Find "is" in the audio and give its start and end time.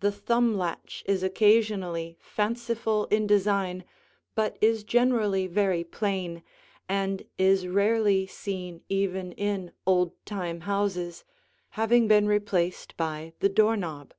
1.04-1.22, 4.62-4.82, 7.36-7.66